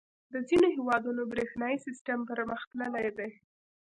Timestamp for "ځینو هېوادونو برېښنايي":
0.47-1.77